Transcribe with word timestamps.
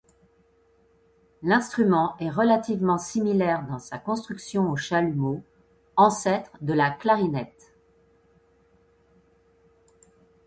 L'instrument 1.43 2.15
est 2.17 2.31
relativement 2.31 2.97
similaire 2.97 3.67
dans 3.67 3.77
sa 3.77 3.99
construction 3.99 4.71
au 4.71 4.75
chalumeau, 4.75 5.43
ancêtre 5.95 6.49
de 6.61 6.73
la 6.73 6.89
clarinette. 6.89 7.71